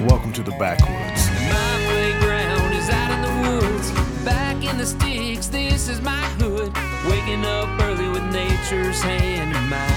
[0.00, 1.30] Welcome to the backwoods.
[1.46, 3.92] My playground is out in the woods,
[4.24, 5.46] back in the sticks.
[5.46, 6.74] This is my hood.
[7.08, 9.94] Waking up early with nature's hand in mine.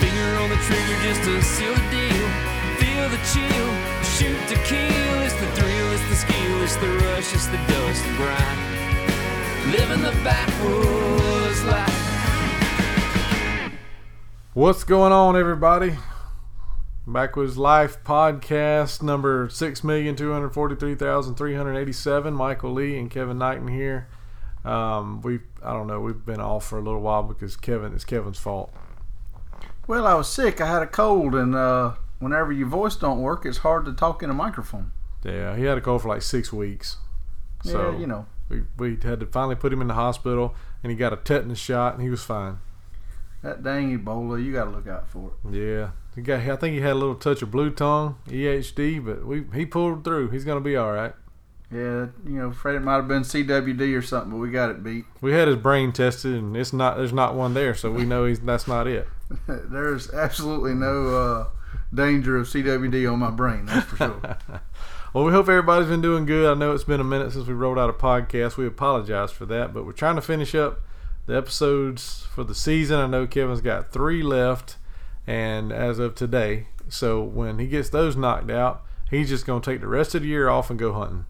[0.00, 2.28] Finger on the trigger just to seal the deal.
[2.80, 3.68] Feel the chill,
[4.02, 5.20] shoot to kill.
[5.20, 8.58] It's the thrill, it's the skill, it's the rush, it's the dust and grind.
[9.70, 11.92] Living the backwoods life.
[14.54, 15.94] What's going on, everybody?
[17.12, 22.34] Backwoods Life podcast number six million two hundred forty-three thousand three hundred eighty-seven.
[22.34, 24.08] Michael Lee and Kevin Knighton here.
[24.62, 26.00] Um, we I don't know.
[26.00, 28.70] We've been off for a little while because Kevin it's Kevin's fault.
[29.86, 30.60] Well, I was sick.
[30.60, 34.22] I had a cold, and uh, whenever your voice don't work, it's hard to talk
[34.22, 34.92] in a microphone.
[35.24, 36.98] Yeah, he had a cold for like six weeks.
[37.64, 38.26] So yeah, you know.
[38.50, 41.58] we we had to finally put him in the hospital, and he got a tetanus
[41.58, 42.58] shot, and he was fine.
[43.42, 45.54] That dang Ebola, you got to look out for it.
[45.54, 46.40] Yeah, he got.
[46.40, 50.04] I think he had a little touch of blue tongue, EHD, but we he pulled
[50.04, 50.30] through.
[50.30, 51.14] He's gonna be all right.
[51.70, 54.82] Yeah, you know, afraid it might have been CWD or something, but we got it
[54.82, 55.04] beat.
[55.20, 56.96] We had his brain tested, and it's not.
[56.96, 59.06] There's not one there, so we know he's that's not it.
[59.46, 61.48] There's absolutely no uh,
[61.92, 64.36] danger of CWD on my brain, that's for sure.
[65.14, 66.50] Well, we hope everybody's been doing good.
[66.50, 68.58] I know it's been a minute since we rolled out a podcast.
[68.58, 70.80] We apologize for that, but we're trying to finish up
[71.24, 73.00] the episodes for the season.
[73.00, 74.76] I know Kevin's got three left,
[75.28, 79.70] and as of today, so when he gets those knocked out, he's just going to
[79.70, 81.26] take the rest of the year off and go hunting.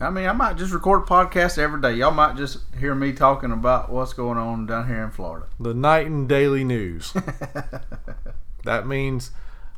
[0.00, 1.92] I mean, I might just record a podcast every day.
[1.92, 5.46] Y'all might just hear me talking about what's going on down here in Florida.
[5.60, 7.12] The Knighton Daily News.
[8.64, 9.30] that means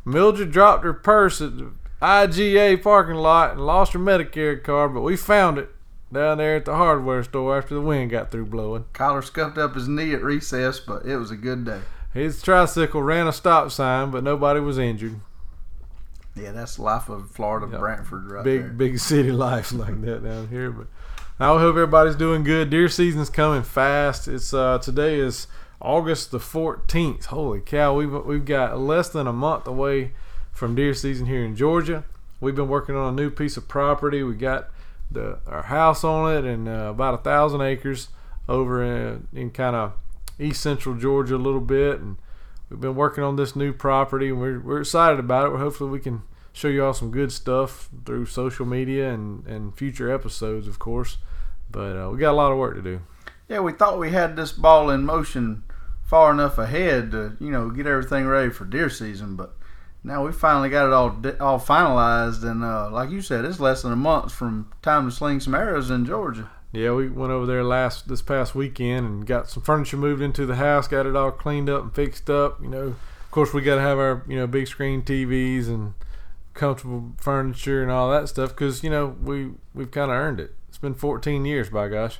[0.06, 5.02] Mildred dropped her purse at the IGA parking lot and lost her Medicare card, but
[5.02, 5.68] we found it
[6.10, 8.86] down there at the hardware store after the wind got through blowing.
[8.94, 11.82] Kyler scuffed up his knee at recess, but it was a good day.
[12.14, 15.20] His tricycle ran a stop sign, but nobody was injured.
[16.34, 17.80] Yeah, that's life of Florida Yep.
[17.80, 18.70] Brantford right big there.
[18.70, 20.70] big city life like that down here.
[20.70, 20.86] But
[21.38, 22.70] I hope everybody's doing good.
[22.70, 24.28] Deer season's coming fast.
[24.28, 25.46] It's uh today is
[25.80, 27.26] August the fourteenth.
[27.26, 30.12] Holy cow, we've we've got less than a month away
[30.52, 32.04] from deer season here in Georgia.
[32.40, 34.22] We've been working on a new piece of property.
[34.22, 34.68] We got
[35.10, 38.08] the our house on it and uh, about a thousand acres
[38.48, 39.92] over in, in kind of
[40.42, 42.16] east central Georgia a little bit and
[42.68, 45.58] we've been working on this new property and we're, we're excited about it.
[45.58, 46.22] Hopefully we can
[46.52, 51.18] show you all some good stuff through social media and, and future episodes, of course.
[51.70, 53.00] But uh, we got a lot of work to do.
[53.48, 55.64] Yeah, we thought we had this ball in motion
[56.02, 59.56] far enough ahead to, you know, get everything ready for deer season, but
[60.04, 63.82] now we finally got it all all finalized, and uh, like you said, it's less
[63.82, 66.50] than a month from time to sling some arrows in Georgia.
[66.72, 70.46] Yeah, we went over there last this past weekend and got some furniture moved into
[70.46, 72.62] the house, got it all cleaned up and fixed up.
[72.62, 75.92] You know, of course, we got to have our you know big screen TVs and
[76.54, 80.54] comfortable furniture and all that stuff because you know we we've kind of earned it.
[80.68, 82.18] It's been 14 years, by gosh.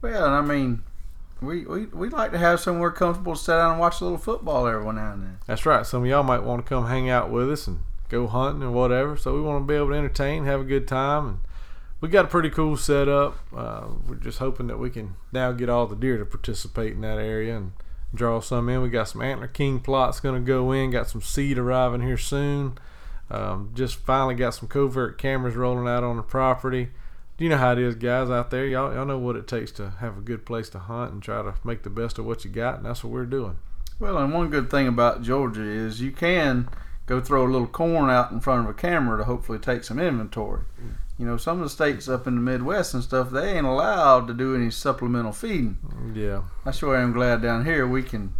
[0.00, 0.84] Well, and I mean,
[1.40, 4.18] we we we like to have somewhere comfortable to sit down and watch a little
[4.18, 5.38] football every now and then.
[5.46, 5.84] That's right.
[5.84, 8.74] Some of y'all might want to come hang out with us and go hunting and
[8.74, 9.16] whatever.
[9.16, 11.38] So we want to be able to entertain, have a good time, and
[12.02, 13.38] we got a pretty cool setup.
[13.56, 17.00] Uh, we're just hoping that we can now get all the deer to participate in
[17.02, 17.72] that area and
[18.12, 18.82] draw some in.
[18.82, 20.90] We got some antler king plots going to go in.
[20.90, 22.76] Got some seed arriving here soon.
[23.30, 26.88] Um, just finally got some covert cameras rolling out on the property.
[27.38, 28.66] You know how it is, guys out there.
[28.66, 31.42] Y'all, y'all know what it takes to have a good place to hunt and try
[31.42, 33.56] to make the best of what you got, and that's what we're doing.
[33.98, 36.68] Well, and one good thing about Georgia is you can
[37.06, 39.98] go throw a little corn out in front of a camera to hopefully take some
[39.98, 40.62] inventory.
[41.18, 44.26] You know, some of the states up in the Midwest and stuff, they ain't allowed
[44.28, 45.78] to do any supplemental feeding.
[46.14, 46.42] Yeah.
[46.64, 48.34] I sure am glad down here we can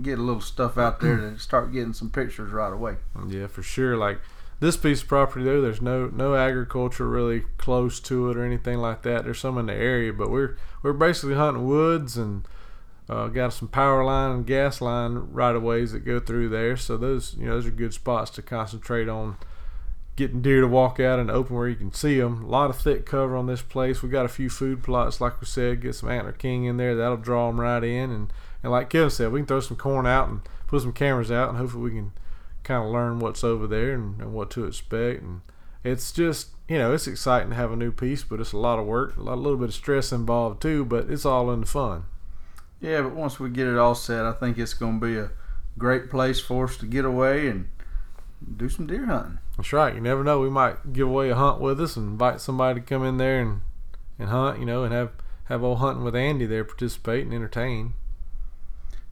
[0.00, 2.96] get a little stuff out there to start getting some pictures right away.
[3.28, 3.96] Yeah, for sure.
[3.96, 4.20] Like
[4.60, 8.78] this piece of property though, there's no no agriculture really close to it or anything
[8.78, 9.24] like that.
[9.24, 12.46] There's some in the area, but we're we're basically hunting woods and
[13.08, 16.76] uh, got some power line and gas line right of ways that go through there.
[16.76, 19.36] So those you know those are good spots to concentrate on
[20.18, 22.42] getting deer to walk out the open where you can see them.
[22.42, 24.02] A lot of thick cover on this place.
[24.02, 25.80] We got a few food plots, like we said.
[25.80, 26.96] Get some antler king in there.
[26.96, 28.10] That'll draw them right in.
[28.10, 28.32] And
[28.64, 31.50] and like Kevin said, we can throw some corn out and put some cameras out,
[31.50, 32.12] and hopefully we can
[32.64, 35.22] kind of learn what's over there and, and what to expect.
[35.22, 35.42] And
[35.84, 38.80] it's just you know it's exciting to have a new piece, but it's a lot
[38.80, 40.84] of work, a, lot, a little bit of stress involved too.
[40.84, 42.06] But it's all in the fun.
[42.80, 45.30] Yeah, but once we get it all set, I think it's going to be a
[45.78, 47.68] great place for us to get away and
[48.56, 49.38] do some deer hunting.
[49.56, 49.94] That's right.
[49.94, 50.40] You never know.
[50.40, 53.40] We might give away a hunt with us and invite somebody to come in there
[53.40, 53.60] and,
[54.18, 55.10] and hunt, you know, and have,
[55.44, 57.94] have old hunting with Andy there participate and entertain.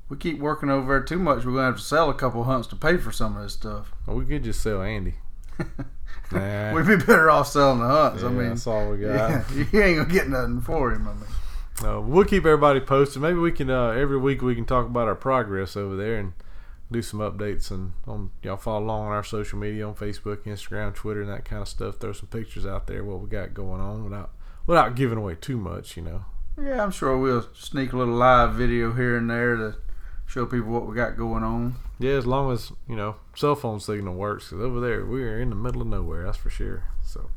[0.08, 2.69] we keep working over there too much, we're gonna have to sell a couple hunts
[2.69, 3.93] to pay for some of this stuff.
[4.06, 5.14] Well, we could just sell Andy.
[6.32, 8.23] nah, We'd be better off selling the hunts.
[8.23, 9.31] I mean, that's all we got.
[9.31, 11.08] yeah, you ain't gonna get nothing for him.
[11.08, 11.25] I mean,
[11.94, 13.23] Uh, we'll keep everybody posted.
[13.23, 16.32] Maybe we can uh, every week we can talk about our progress over there and
[16.91, 20.94] do some updates and on y'all follow along on our social media on Facebook, Instagram,
[20.94, 21.97] Twitter, and that kind of stuff.
[21.97, 24.31] Throw some pictures out there what we got going on without
[24.67, 26.25] without giving away too much, you know.
[26.61, 29.77] yeah, I'm sure we'll sneak a little live video here and there to
[30.27, 31.77] show people what we got going on.
[31.99, 34.50] Yeah, as long as you know cell phone signal works.
[34.50, 36.85] Cause over there we are in the middle of nowhere, that's for sure.
[37.03, 37.31] So,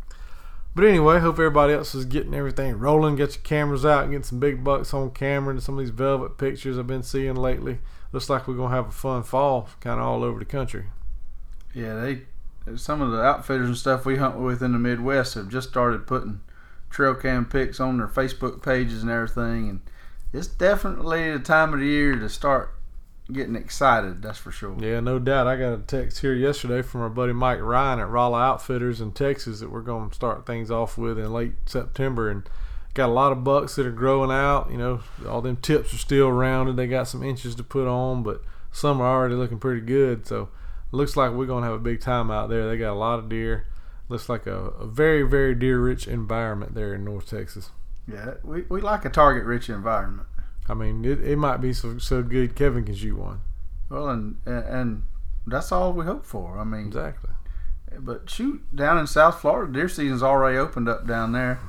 [0.75, 3.15] but anyway, hope everybody else is getting everything rolling.
[3.15, 5.89] Get your cameras out and get some big bucks on camera and some of these
[5.89, 7.79] velvet pictures I've been seeing lately.
[8.11, 10.85] Looks like we're gonna have a fun fall, kind of all over the country.
[11.73, 12.21] Yeah, they
[12.75, 16.05] some of the outfitters and stuff we hunt with in the Midwest have just started
[16.05, 16.41] putting
[16.89, 19.81] trail cam pics on their Facebook pages and everything, and
[20.33, 22.75] it's definitely the time of the year to start
[23.31, 24.21] getting excited.
[24.21, 24.75] That's for sure.
[24.79, 25.47] Yeah, no doubt.
[25.47, 29.11] I got a text here yesterday from our buddy Mike Ryan at Rolla Outfitters in
[29.11, 32.49] Texas that we're going to start things off with in late September, and
[32.99, 34.69] got a lot of bucks that are growing out.
[34.71, 36.75] You know, all them tips are still rounded.
[36.75, 38.41] They got some inches to put on, but
[38.71, 40.27] some are already looking pretty good.
[40.27, 40.49] So,
[40.91, 42.67] looks like we're going to have a big time out there.
[42.69, 43.65] They got a lot of deer.
[44.09, 47.69] Looks like a, a very, very deer-rich environment there in North Texas.
[48.07, 50.27] Yeah, we, we like a target rich environment.
[50.67, 53.41] I mean, it, it might be so so good Kevin can shoot one.
[53.89, 55.03] Well, and- and
[55.47, 56.57] that's all we hope for.
[56.59, 57.31] I mean, Exactly.
[57.99, 61.59] but shoot, down in South Florida, deer season's already opened up down there.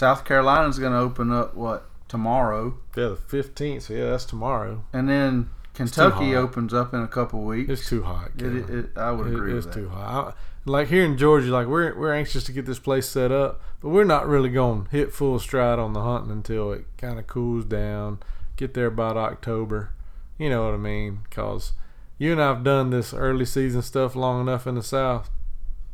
[0.00, 3.82] South Carolina's going to open up what tomorrow, Yeah, the 15th.
[3.82, 4.82] So, yeah, that's tomorrow.
[4.94, 7.68] and then Kentucky opens up in a couple weeks.
[7.70, 8.30] It's too hot.
[8.38, 9.68] It, it, it, I would agree with that.
[9.68, 10.28] It's too hot.
[10.28, 13.60] I, like here in Georgia, like we're we're anxious to get this place set up,
[13.82, 17.18] but we're not really going to hit full stride on the hunting until it kind
[17.18, 18.20] of cools down.
[18.56, 19.92] Get there about October.
[20.38, 21.20] You know what I mean?
[21.30, 21.72] Cause
[22.16, 25.28] you and I've done this early season stuff long enough in the South.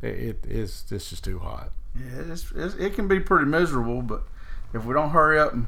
[0.01, 1.73] It, it is it's just too hot.
[1.99, 4.23] Yeah, it's, it's, it can be pretty miserable, but
[4.73, 5.67] if we don't hurry up and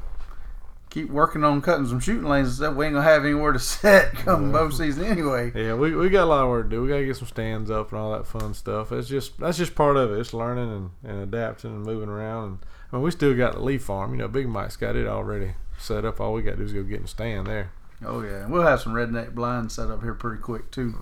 [0.90, 3.60] keep working on cutting some shooting lanes and stuff, we ain't gonna have anywhere to
[3.60, 4.52] set come Yeah.
[4.60, 5.52] bow season anyway.
[5.56, 6.82] Yeah, we, we got a lot of work to do.
[6.82, 8.92] We got to get some stands up and all that fun stuff.
[8.92, 10.20] It's just that's just part of it.
[10.20, 12.44] It's learning and, and adapting and moving around.
[12.46, 12.58] And
[12.92, 14.12] I mean, we still got the leaf farm.
[14.14, 16.20] You know, Big Mike's got it already set up.
[16.20, 17.72] All we got to do is go get and stand there.
[18.04, 20.96] Oh yeah, and we'll have some redneck blinds set up here pretty quick too.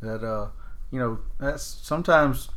[0.00, 0.48] That uh,
[0.90, 2.50] you know, that's sometimes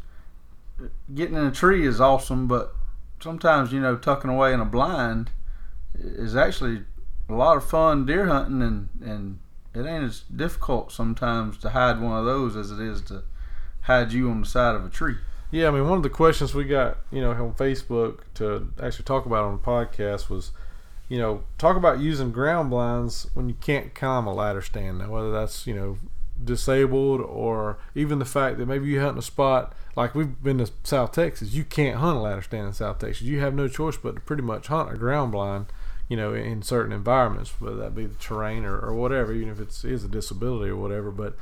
[1.13, 2.75] getting in a tree is awesome, but
[3.19, 5.31] sometimes you know tucking away in a blind
[5.95, 6.83] is actually
[7.29, 9.39] a lot of fun deer hunting, and and
[9.73, 13.23] it ain't as difficult sometimes to hide one of those as it is to
[13.81, 15.15] hide you on the side of a tree.
[15.49, 19.05] Yeah, I mean, one of the questions we got, you know, on Facebook to actually
[19.05, 20.51] talk about on the podcast was,
[21.07, 24.99] you know, talk about using ground blinds when you can't climb a ladder stand.
[24.99, 25.97] Now, whether that's, you know,
[26.43, 30.71] disabled or even the fact that maybe you hunt a spot like we've been to
[30.83, 33.23] South Texas, you can't hunt a ladder stand in South Texas.
[33.23, 35.65] You have no choice but to pretty much hunt a ground blind,
[36.07, 39.59] you know, in certain environments, whether that be the terrain or, or whatever, even if
[39.59, 41.09] it's is a disability or whatever.
[41.09, 41.35] But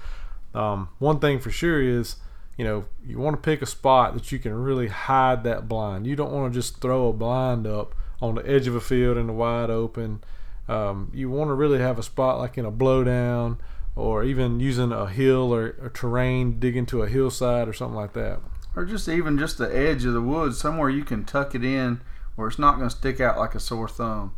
[0.57, 2.15] um, one thing for sure is,
[2.57, 6.07] you know, you want to pick a spot that you can really hide that blind.
[6.07, 9.17] You don't want to just throw a blind up on the edge of a field
[9.17, 10.23] in the wide open.
[10.69, 13.57] Um, you want to really have a spot like in a blowdown
[13.95, 18.13] or even using a hill or, or terrain, dig into a hillside or something like
[18.13, 18.39] that.
[18.75, 22.01] or just even just the edge of the woods, somewhere you can tuck it in
[22.35, 24.35] where it's not going to stick out like a sore thumb.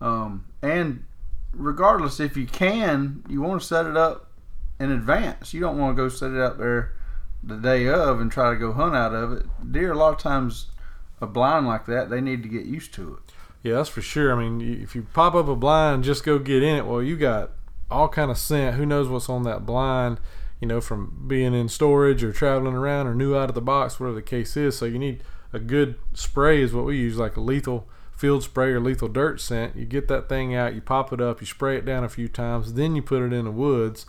[0.00, 1.04] Um, and
[1.52, 4.32] regardless, if you can, you want to set it up
[4.80, 5.54] in advance.
[5.54, 6.92] You don't want to go set it out there
[7.42, 9.46] the day of and try to go hunt out of it.
[9.70, 10.66] Deer, a lot of times,
[11.20, 13.32] a blind like that, they need to get used to it.
[13.62, 14.32] Yeah, that's for sure.
[14.32, 16.86] I mean, if you pop up a blind, just go get in it.
[16.86, 17.52] Well, you got
[17.90, 18.76] all kind of scent.
[18.76, 20.18] Who knows what's on that blind?
[20.60, 24.00] You know, from being in storage or traveling around or new out of the box,
[24.00, 24.76] whatever the case is.
[24.76, 28.70] So you need a good spray is what we use, like a lethal field spray
[28.70, 29.76] or lethal dirt scent.
[29.76, 32.28] You get that thing out, you pop it up, you spray it down a few
[32.28, 34.06] times, then you put it in the woods.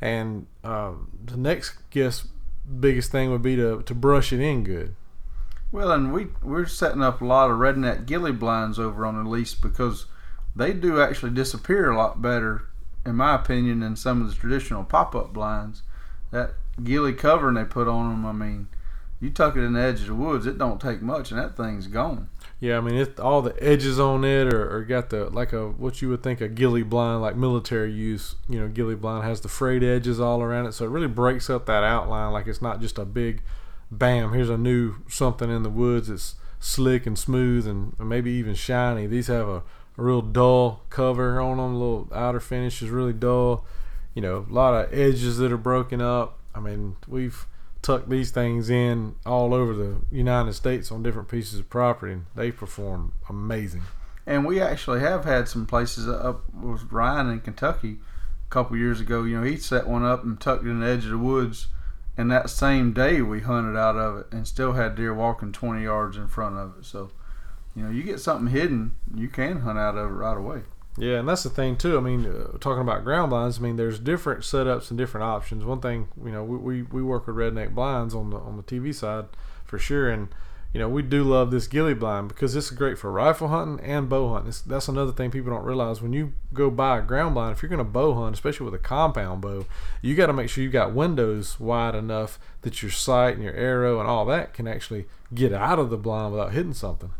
[0.00, 2.26] And um, the next guess
[2.80, 4.94] biggest thing would be to to brush it in good.
[5.70, 9.28] Well, and we we're setting up a lot of redneck ghillie blinds over on the
[9.28, 10.06] lease because
[10.54, 12.68] they do actually disappear a lot better,
[13.04, 15.82] in my opinion, than some of the traditional pop-up blinds.
[16.30, 18.68] That ghillie covering they put on them, I mean,
[19.20, 21.56] you tuck it in the edge of the woods, it don't take much, and that
[21.56, 22.28] thing's gone.
[22.58, 25.68] Yeah, I mean, it, all the edges on it, or, or got the like a
[25.68, 28.36] what you would think a ghillie blind, like military use.
[28.48, 31.50] You know, ghillie blind has the frayed edges all around it, so it really breaks
[31.50, 32.32] up that outline.
[32.32, 33.42] Like it's not just a big,
[33.90, 34.32] bam.
[34.32, 36.08] Here's a new something in the woods.
[36.08, 39.06] It's slick and smooth and maybe even shiny.
[39.06, 39.62] These have a,
[39.96, 41.74] a real dull cover on them.
[41.74, 43.66] A little outer finish is really dull,
[44.14, 46.38] you know, a lot of edges that are broken up.
[46.54, 47.46] I mean, we've
[47.82, 52.26] tucked these things in all over the United States on different pieces of property, and
[52.34, 53.82] they perform amazing.
[54.26, 57.98] And we actually have had some places up with Ryan in Kentucky
[58.46, 59.24] a couple years ago.
[59.24, 61.66] You know, he set one up and tucked it in the edge of the woods.
[62.16, 65.82] And that same day, we hunted out of it and still had deer walking 20
[65.82, 66.84] yards in front of it.
[66.84, 67.10] So,
[67.74, 70.62] you know, you get something hidden, you can hunt out of it right away.
[70.98, 71.96] Yeah, and that's the thing too.
[71.96, 75.64] I mean, uh, talking about ground blinds, I mean, there's different setups and different options.
[75.64, 78.62] One thing, you know, we, we, we work with Redneck Blinds on the on the
[78.62, 79.24] TV side
[79.64, 80.28] for sure, and
[80.74, 83.84] you know, we do love this ghillie blind because this is great for rifle hunting
[83.84, 84.48] and bow hunting.
[84.48, 87.56] It's, that's another thing people don't realize when you go buy a ground blind.
[87.56, 89.66] If you're going to bow hunt, especially with a compound bow,
[90.00, 93.54] you got to make sure you got windows wide enough that your sight and your
[93.54, 97.12] arrow and all that can actually get out of the blind without hitting something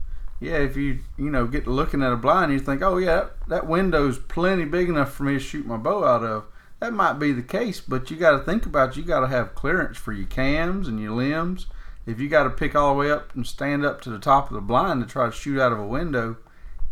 [0.42, 3.48] yeah, if you you know get looking at a blind, you think, oh yeah, that,
[3.48, 6.46] that window's plenty big enough for me to shoot my bow out of.
[6.80, 9.54] That might be the case, but you got to think about you got to have
[9.54, 11.66] clearance for your cams and your limbs.
[12.06, 14.48] If you got to pick all the way up and stand up to the top
[14.48, 16.38] of the blind to try to shoot out of a window,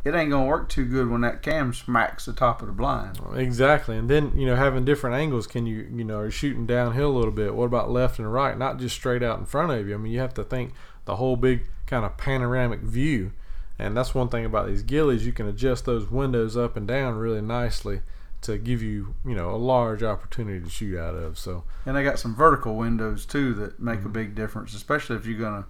[0.04, 3.19] it ain't gonna work too good when that cam smacks the top of the blind.
[3.35, 5.49] Exactly, and then you know having different angles.
[5.49, 7.54] Can you you know are shooting downhill a little bit?
[7.54, 8.57] What about left and right?
[8.57, 9.95] Not just straight out in front of you.
[9.95, 10.73] I mean, you have to think
[11.04, 13.33] the whole big kind of panoramic view.
[13.81, 17.17] And that's one thing about these ghillies, you can adjust those windows up and down
[17.17, 18.03] really nicely
[18.43, 21.39] to give you, you know, a large opportunity to shoot out of.
[21.39, 24.09] So And they got some vertical windows too that make mm-hmm.
[24.09, 25.67] a big difference, especially if you're gonna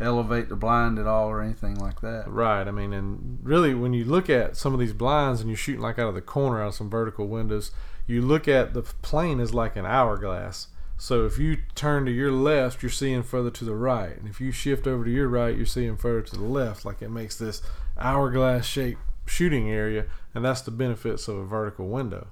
[0.00, 2.24] elevate the blind at all or anything like that.
[2.28, 2.66] Right.
[2.66, 5.82] I mean, and really when you look at some of these blinds and you're shooting
[5.82, 7.72] like out of the corner out of some vertical windows,
[8.06, 10.68] you look at the plane as like an hourglass.
[11.00, 14.40] So if you turn to your left, you're seeing further to the right, and if
[14.40, 16.84] you shift over to your right, you're seeing further to the left.
[16.84, 17.62] Like it makes this
[17.96, 22.26] hourglass shaped shooting area, and that's the benefits of a vertical window.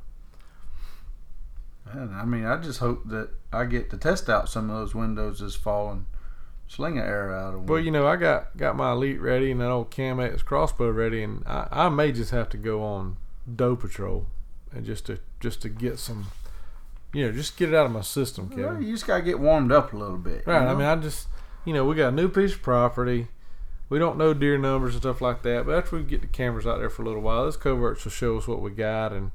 [1.92, 4.96] And I mean, I just hope that I get to test out some of those
[4.96, 6.06] windows this fall and
[6.66, 7.66] sling an arrow out of them.
[7.66, 11.23] Well, you know, I got got my elite ready and that old CamX crossbow ready,
[11.23, 13.16] and I, I may just have to go on
[13.54, 14.26] doe patrol
[14.73, 16.26] and just to just to get some
[17.16, 18.64] you know, just get it out of my system, Kevin.
[18.64, 20.46] Well, you just gotta get warmed up a little bit.
[20.46, 20.61] Right.
[20.61, 20.73] You know?
[20.73, 21.28] I mean, I just,
[21.64, 23.28] you know, we got a new piece of property.
[23.88, 26.66] We don't know deer numbers and stuff like that, but after we get the cameras
[26.66, 29.30] out there for a little while, this coverts will show us what we got, and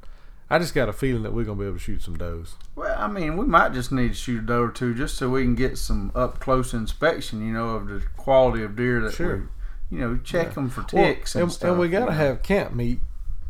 [0.47, 2.53] I just got a feeling that we're gonna be able to shoot some does.
[2.75, 5.29] Well, I mean, we might just need to shoot a doe or two just so
[5.29, 9.15] we can get some up close inspection, you know, of the quality of deer that
[9.15, 9.49] sure.
[9.89, 10.53] we, you know, check yeah.
[10.53, 11.69] them for ticks well, and, and, stuff.
[11.71, 12.99] And we got to have camp meat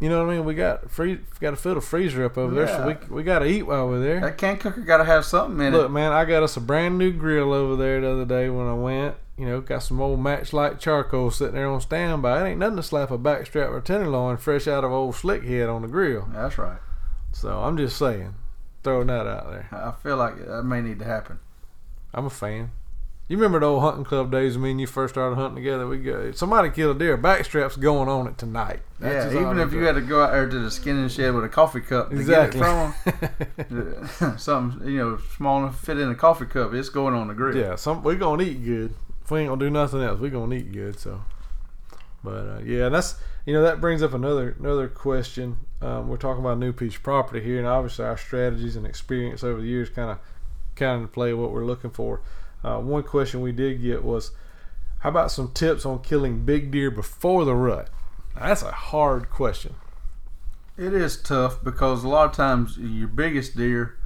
[0.01, 0.45] you know what I mean?
[0.45, 2.65] We got free, got to fill the freezer up over yeah.
[2.65, 4.19] there, so we we got to eat while we're there.
[4.19, 5.83] That can cooker got to have something in Look, it.
[5.83, 8.65] Look, man, I got us a brand new grill over there the other day when
[8.65, 9.15] I went.
[9.37, 12.41] You know, got some old matchlight charcoal sitting there on standby.
[12.41, 15.69] It ain't nothing to slap a backstrap or tenderloin fresh out of old slick head
[15.69, 16.27] on the grill.
[16.33, 16.79] That's right.
[17.31, 18.33] So I'm just saying,
[18.83, 19.69] throwing that out there.
[19.71, 21.37] I feel like that may need to happen.
[22.11, 22.71] I'm a fan.
[23.31, 24.57] You remember the old hunting club days?
[24.57, 25.87] Me and you first started hunting together.
[25.87, 27.17] We go, somebody killed a deer.
[27.17, 28.81] Backstrap's going on it tonight.
[28.99, 31.45] That's yeah, even if you had to go out there to the skinning shed with
[31.45, 32.59] a coffee cup exactly.
[32.59, 36.73] get it from them, something you know small enough to fit in a coffee cup,
[36.73, 37.55] it's going on the grill.
[37.55, 38.93] Yeah, some we're gonna eat good.
[39.23, 40.99] If we ain't gonna do nothing else, we're gonna eat good.
[40.99, 41.23] So,
[42.25, 45.59] but uh, yeah, that's you know that brings up another another question.
[45.81, 48.85] Um, we're talking about a new piece of property here, and obviously our strategies and
[48.85, 50.17] experience over the years kind of
[50.75, 52.19] kind of play what we're looking for.
[52.63, 54.31] Uh, one question we did get was,
[54.99, 57.89] how about some tips on killing big deer before the rut?
[58.35, 59.75] Now, that's a hard question.
[60.77, 63.97] It is tough because a lot of times your biggest deer,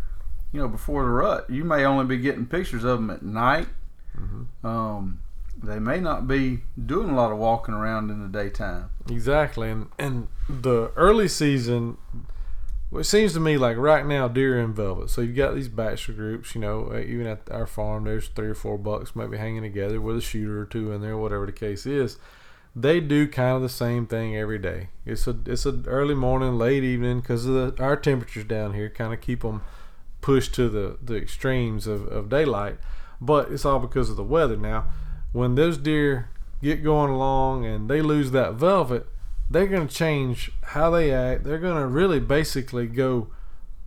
[0.52, 3.68] you know, before the rut, you may only be getting pictures of them at night.
[4.18, 4.66] Mm-hmm.
[4.66, 5.20] Um,
[5.62, 8.90] they may not be doing a lot of walking around in the daytime.
[9.10, 11.98] Exactly, and and the early season
[12.92, 15.10] well, it seems to me like right now deer in velvet.
[15.10, 18.48] So you've got these bachelor groups, you know, uh, even at our farm, there's three
[18.48, 21.52] or four bucks maybe hanging together with a shooter or two in there, whatever the
[21.52, 22.18] case is.
[22.76, 24.90] They do kind of the same thing every day.
[25.06, 28.90] It's a it's a early morning, late evening because of the, our temperatures down here
[28.90, 29.62] kind of keep them
[30.20, 32.78] pushed to the the extremes of, of daylight.
[33.22, 34.58] But it's all because of the weather.
[34.58, 34.88] Now,
[35.32, 36.30] when those deer
[36.62, 39.08] get going along and they lose that velvet,
[39.50, 41.44] they're going to change how they act.
[41.44, 43.28] They're going to really basically go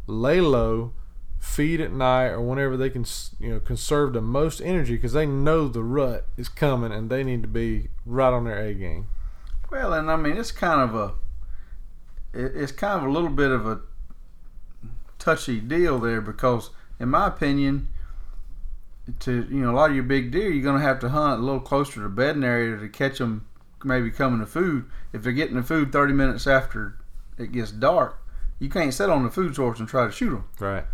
[0.07, 0.93] lay low,
[1.39, 3.05] feed at night, or whenever they can,
[3.41, 7.25] you know, conserve the most energy because they know the rut is coming and they
[7.25, 9.09] need to be right on their A game.
[9.71, 11.15] Well, and I mean it's kind of a,
[12.33, 13.81] it's kind of a little bit of a
[15.19, 17.89] touchy deal there because, in my opinion,
[19.21, 21.41] to you know a lot of your big deer, you're going to have to hunt
[21.41, 23.47] a little closer to the bedding area to catch them
[23.85, 24.87] maybe coming to food.
[25.13, 26.99] If they're getting the food 30 minutes after
[27.37, 28.19] it gets dark,
[28.59, 30.45] you can't sit on the food source and try to shoot them.
[30.59, 30.85] Right.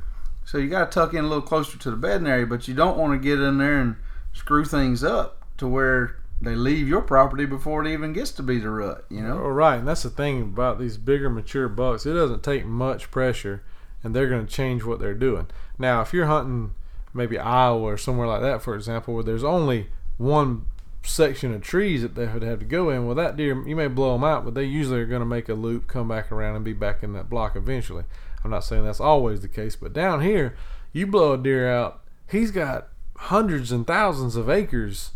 [0.44, 2.74] So you got to tuck in a little closer to the bedding area, but you
[2.74, 3.96] don't want to get in there and
[4.32, 8.58] screw things up to where they leave your property before it even gets to be
[8.58, 9.06] the rut.
[9.08, 9.36] You know.
[9.36, 12.04] Well, right, and that's the thing about these bigger mature bucks.
[12.04, 13.62] It doesn't take much pressure,
[14.02, 15.46] and they're going to change what they're doing.
[15.78, 16.74] Now, if you're hunting
[17.14, 19.88] maybe Iowa or somewhere like that, for example, where there's only
[20.18, 20.66] one
[21.04, 23.88] section of trees that they would have to go in, well, that deer you may
[23.88, 26.56] blow them out, but they usually are going to make a loop, come back around,
[26.56, 28.04] and be back in that block eventually.
[28.42, 30.56] I'm not saying that's always the case, but down here,
[30.92, 35.12] you blow a deer out, he's got hundreds and thousands of acres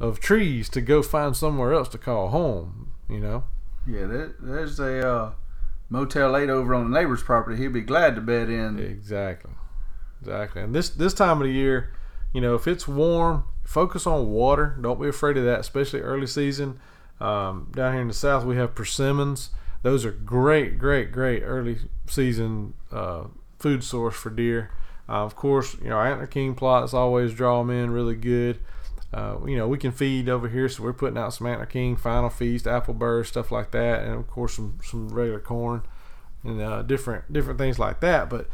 [0.00, 2.92] of trees to go find somewhere else to call home.
[3.08, 3.44] You know.
[3.86, 5.32] Yeah, there, there's a uh,
[5.88, 7.60] Motel Eight over on the neighbor's property.
[7.60, 8.78] He'd be glad to bed in.
[8.78, 9.52] Exactly,
[10.20, 10.62] exactly.
[10.62, 11.92] And this this time of the year,
[12.32, 14.76] you know, if it's warm, focus on water.
[14.80, 16.80] Don't be afraid of that, especially early season.
[17.20, 19.50] Um, down here in the south, we have persimmons.
[19.82, 23.24] Those are great, great, great early season uh,
[23.58, 24.70] food source for deer.
[25.08, 28.58] Uh, of course, you know, antler king plots always draw them in really good.
[29.12, 31.96] Uh, you know, we can feed over here, so we're putting out some antler king,
[31.96, 35.82] final feast, apple burrs, stuff like that, and of course some some regular corn
[36.44, 38.30] and uh, different different things like that.
[38.30, 38.48] But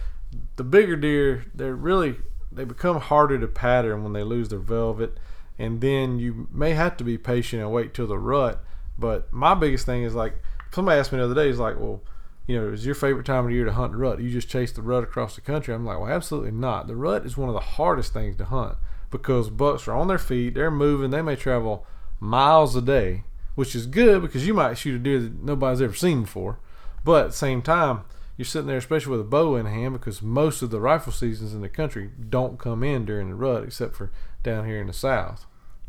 [0.57, 2.17] the bigger deer, they're really
[2.51, 5.19] they become harder to pattern when they lose their velvet,
[5.59, 8.65] and then you may have to be patient and wait till the rut.
[8.99, 12.03] But my biggest thing is like somebody asked me the other day, is like, well,
[12.47, 14.21] you know, is your favorite time of year to hunt rut?
[14.21, 15.75] You just chase the rut across the country?
[15.75, 16.87] I'm like, well, absolutely not.
[16.87, 18.77] The rut is one of the hardest things to hunt
[19.11, 21.87] because bucks are on their feet, they're moving, they may travel
[22.21, 23.25] miles a day,
[23.55, 26.59] which is good because you might shoot a deer that nobody's ever seen before.
[27.05, 28.03] But at the same time,
[28.39, 31.53] you're sitting there, especially with a bow in hand, because most of the rifle seasons
[31.53, 34.11] in the country don't come in during the rut, except for
[34.43, 35.45] down here in the south.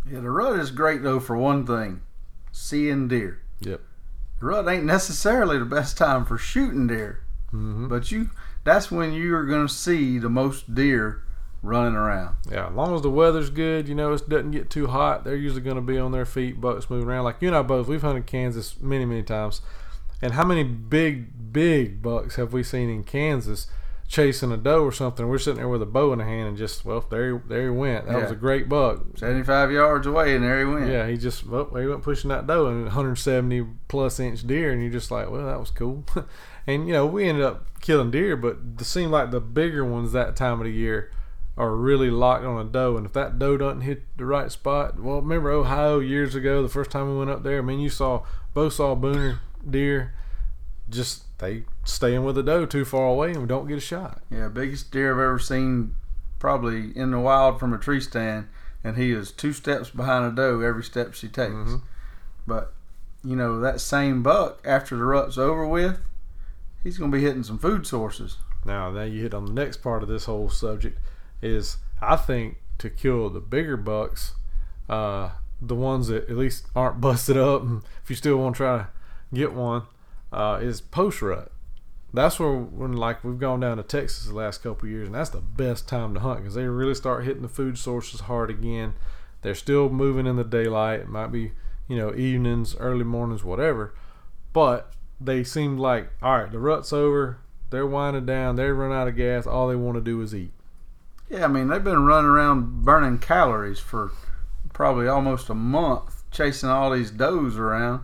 [0.10, 2.01] Yeah, the rut is great though for one thing,
[2.51, 3.41] seeing deer.
[3.62, 3.82] Yep.
[4.39, 7.22] The rut ain't necessarily the best time for shooting deer,
[7.53, 7.88] Mm-hmm.
[7.88, 8.29] but you
[8.63, 11.24] that's when you're gonna see the most deer
[11.62, 12.36] running around.
[12.50, 15.36] Yeah, as long as the weather's good, you know, it doesn't get too hot, they're
[15.36, 17.25] usually going to be on their feet, bucks moving around.
[17.25, 19.62] Like you and I both, we've hunted Kansas many, many times.
[20.22, 23.68] And how many big, big bucks have we seen in Kansas
[24.08, 25.27] chasing a doe or something?
[25.27, 27.64] We're sitting there with a bow in the hand and just, well, there, he- there
[27.64, 28.05] he went.
[28.08, 29.03] That was a great buck.
[29.18, 30.90] 75 yards away, and there he went.
[30.90, 34.82] Yeah, he just, well, he went pushing that doe and 170 plus inch deer, and
[34.82, 36.03] you're just like, well, that was cool.
[36.68, 40.12] and you know, we ended up killing deer, but it seemed like the bigger ones
[40.12, 41.12] that time of the year
[41.55, 42.98] are really locked on a doe.
[42.98, 46.70] And if that doe doesn't hit the right spot, well, remember Ohio years ago, the
[46.70, 47.58] first time we went up there.
[47.60, 50.13] I mean, you saw both saw booner deer,
[50.89, 54.22] just they staying with the doe too far away and we don't get a shot.
[54.29, 55.95] Yeah, biggest deer I've ever seen,
[56.39, 58.48] probably in the wild from a tree stand,
[58.83, 61.53] and he is two steps behind a doe every step she takes.
[61.53, 61.81] Mhm.
[62.48, 62.74] But
[63.24, 66.00] you know that same buck after the rut's over with,
[66.83, 68.37] he's gonna be hitting some food sources.
[68.65, 71.00] Now, now you hit on the next part of this whole subject
[71.41, 74.33] is I think to kill the bigger bucks,
[74.89, 75.29] uh,
[75.61, 78.77] the ones that at least aren't busted up, and if you still want to try
[78.79, 78.87] to
[79.33, 79.83] get one,
[80.31, 81.51] uh, is post rut.
[82.13, 85.29] That's where when like we've gone down to Texas the last couple years, and that's
[85.29, 88.96] the best time to hunt because they really start hitting the food sources hard again.
[89.42, 91.01] They're still moving in the daylight.
[91.01, 91.51] It might be
[91.87, 93.94] you know evenings, early mornings, whatever,
[94.53, 96.51] but they seem like all right.
[96.51, 97.37] The rut's over.
[97.70, 98.55] They're winding down.
[98.55, 99.46] They run out of gas.
[99.46, 100.51] All they want to do is eat.
[101.29, 104.11] Yeah, I mean they've been running around burning calories for
[104.74, 108.01] probably almost a month, chasing all these does around.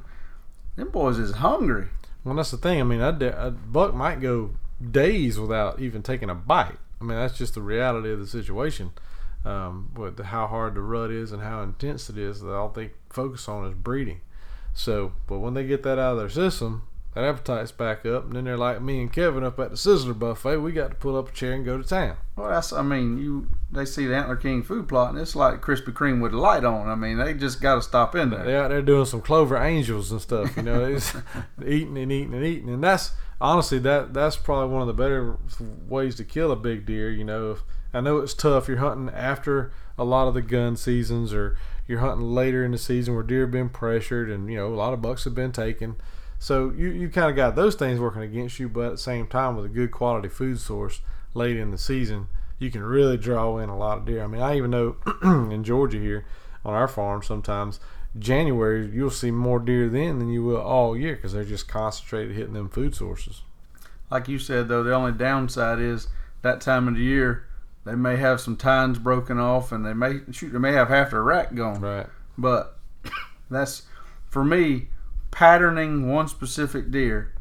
[0.76, 1.88] Them boys is hungry.
[2.24, 2.80] Well, that's the thing.
[2.80, 4.52] I mean, a, a buck might go
[4.92, 6.78] days without even taking a bite.
[7.00, 8.92] I mean, that's just the reality of the situation.
[9.44, 12.92] Um, with how hard the rut is and how intense it is, that all they
[13.12, 14.22] focus on is breeding.
[14.74, 18.36] So, but when they get that out of their system, that appetite's back up, and
[18.36, 20.58] then they're like me and Kevin up at the Sizzler buffet.
[20.58, 22.18] We got to pull up a chair and go to town.
[22.36, 25.62] Well, that's I mean you they see the Antler King food plot and it's like
[25.62, 26.90] Krispy Kreme with the light on.
[26.90, 28.44] I mean they just got to stop in there.
[28.44, 30.58] They out there doing some Clover Angels and stuff.
[30.58, 31.16] You know, just
[31.66, 35.38] eating and eating and eating, and that's honestly that that's probably one of the better
[35.88, 37.10] ways to kill a big deer.
[37.10, 38.68] You know, if, I know it's tough.
[38.68, 42.78] You're hunting after a lot of the gun seasons, or you're hunting later in the
[42.78, 45.54] season where deer have been pressured, and you know a lot of bucks have been
[45.54, 45.96] taken.
[46.40, 49.28] So you you kind of got those things working against you, but at the same
[49.28, 51.02] time with a good quality food source
[51.34, 52.28] late in the season,
[52.60, 54.24] you can really draw in a lot of deer.
[54.24, 56.26] I mean, I even know in Georgia here
[56.64, 57.80] on our farm sometimes
[58.18, 62.36] January you'll see more deer then than you will all year because they're just concentrated
[62.36, 63.42] hitting them food sources.
[64.10, 66.08] Like you said though, the only downside is
[66.42, 67.46] that time of the year
[67.84, 71.12] they may have some tines broken off and they may shoot they may have half
[71.12, 71.82] their rack gone.
[71.82, 72.08] Right.
[72.38, 72.78] But
[73.50, 73.84] that's
[74.28, 74.88] for me
[75.36, 77.34] patterning one specific deer,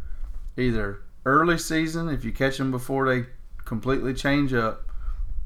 [0.56, 3.24] either early season if you catch them before they
[3.64, 4.82] completely change up,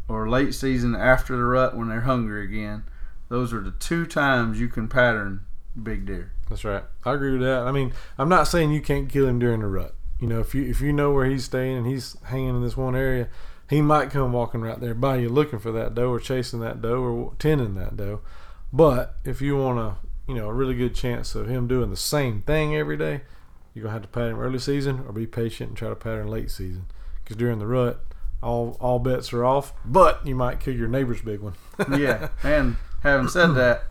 [0.09, 2.83] or late season after the rut when they're hungry again.
[3.29, 5.43] Those are the two times you can pattern
[5.81, 6.33] big deer.
[6.49, 6.85] That's right.
[7.05, 7.67] I agree with that.
[7.67, 9.95] I mean, I'm not saying you can't kill him during the rut.
[10.19, 12.79] You know, if you if you know where he's staying and he's hanging in this
[12.79, 13.29] one area,
[13.69, 16.81] he might come walking right there by you looking for that doe or chasing that
[16.81, 18.23] doe or tending that doe.
[18.73, 19.97] But if you want a
[20.29, 23.23] you know a really good chance of him doing the same thing every day,
[23.75, 26.51] you're gonna have to pattern early season or be patient and try to pattern late
[26.51, 26.87] season.
[27.25, 28.05] Because during the rut,
[28.43, 29.73] all all bets are off.
[29.85, 31.55] But you might kill your neighbor's big one.
[31.99, 33.85] yeah, and having said that,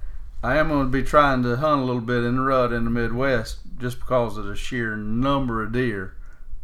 [0.44, 2.84] I am going to be trying to hunt a little bit in the rut in
[2.84, 6.16] the Midwest just because of the sheer number of deer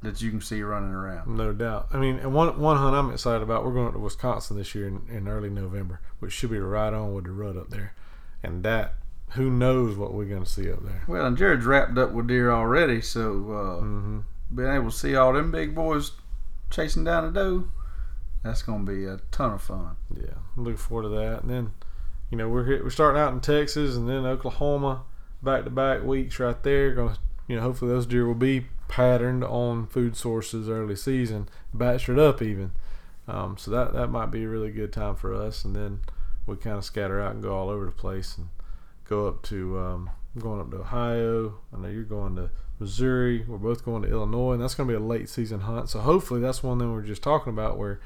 [0.01, 1.35] that you can see running around.
[1.35, 1.87] No doubt.
[1.91, 3.65] I mean, and one one hunt I'm excited about.
[3.65, 7.13] We're going to Wisconsin this year in, in early November, which should be right on
[7.13, 7.93] with the rut up there,
[8.43, 8.95] and that
[9.31, 11.03] who knows what we're going to see up there.
[11.07, 14.19] Well, and Jared's wrapped up with deer already, so uh, hmm
[14.53, 16.11] being able to see all them big boys
[16.69, 17.67] chasing down a doe,
[18.43, 19.95] that's going to be a ton of fun.
[20.15, 21.43] Yeah, I'm looking forward to that.
[21.43, 21.71] And then,
[22.29, 25.03] you know, we're here, we're starting out in Texas and then Oklahoma,
[25.41, 26.93] back to back weeks right there.
[26.93, 31.47] Going to, you know, hopefully those deer will be patterned on food sources early season,
[31.75, 32.71] batched up even.
[33.27, 35.63] Um, so that that might be a really good time for us.
[35.63, 36.01] And then
[36.45, 38.49] we kind of scatter out and go all over the place and
[39.05, 41.59] go up to um, I'm going up to Ohio.
[41.73, 43.45] I know you're going to Missouri.
[43.47, 45.89] We're both going to Illinois, and that's going to be a late season hunt.
[45.89, 47.99] So hopefully that's one that we we're just talking about where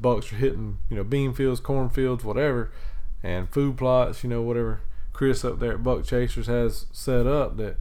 [0.00, 2.70] bucks are hitting, you know, bean fields, corn fields, whatever,
[3.22, 4.80] and food plots, you know, whatever
[5.12, 7.76] Chris up there at Buck Chasers has set up that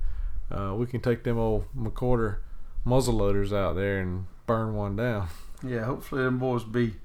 [0.52, 2.38] uh, we can take them old McCorder
[2.84, 5.28] muzzle loaders out there and burn one down.
[5.64, 6.96] Yeah, hopefully them boys be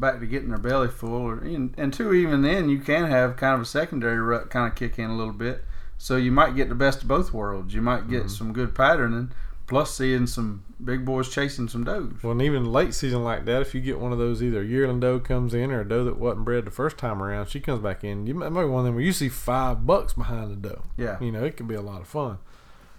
[0.00, 1.22] back to getting their belly full.
[1.22, 4.66] Or, and, and two, even then, you can have kind of a secondary rut kind
[4.70, 5.64] of kick in a little bit.
[5.98, 7.74] So you might get the best of both worlds.
[7.74, 8.30] You might get Mhm.
[8.30, 9.32] some good patterning,
[9.66, 12.08] plus seeing some big boys chasing some does.
[12.22, 14.64] Well, and even late season like that, if you get one of those, either a
[14.64, 17.60] yearling doe comes in or a doe that wasn't bred the first time around, she
[17.60, 18.26] comes back in.
[18.26, 20.82] You might be one of them where you see five bucks behind the doe.
[20.96, 22.38] Yeah, You know, it can be a lot of fun.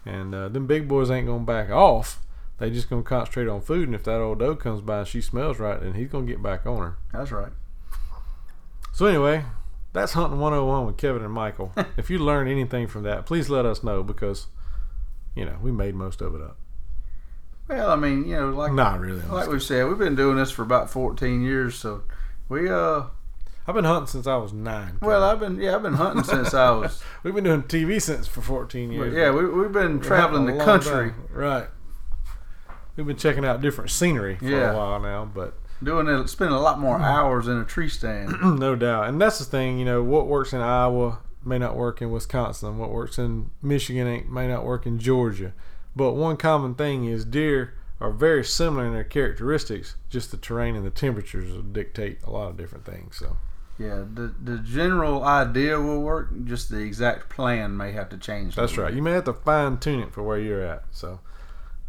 [0.06, 2.22] And uh, them big boys ain't gonna back off.
[2.62, 3.88] They just gonna concentrate on food.
[3.88, 6.42] And if that old doe comes by and she smells right, then he's gonna get
[6.44, 6.98] back on her.
[7.12, 7.52] that's right.
[8.94, 9.46] So anyway,
[9.94, 11.74] that's hunting 101 with Kevin and Michael.
[11.98, 14.48] if you learned anything from that, please let us know because,
[15.36, 16.58] you know, we made most of it up.
[17.68, 19.22] Well, I mean, you know, like Not really.
[19.22, 22.04] like we said, we've been doing this for about 14 years, so
[22.48, 23.04] we uh.
[23.66, 24.98] I've been hunting since I was nine.
[25.02, 27.02] Well, I've been yeah, I've been hunting since I was.
[27.24, 29.14] we've been doing TV since for 14 but years.
[29.14, 31.28] yeah, we we've been traveling the country, time.
[31.32, 31.68] Right.
[32.96, 34.72] We've been checking out different scenery for Yeah.
[34.72, 38.36] a while now, but doing it, spending a lot more hours in a tree stand.
[38.60, 39.08] no doubt.
[39.10, 42.78] And that's the thing, you know, what works in Iowa may not work in Wisconsin.
[42.78, 45.54] What works in Michigan ain't, may not work in Georgia.
[45.96, 49.96] But one common thing is deer are very similar in their characteristics.
[50.10, 53.18] Just the terrain and the temperatures will dictate a lot of different things.
[53.18, 53.38] So
[53.80, 56.30] Yeah, the the general idea will work.
[56.46, 58.56] Just the exact plan may have to change.
[58.56, 58.94] that's right.
[58.94, 60.84] You may have to fine tune it for where you're at.
[60.92, 61.20] So,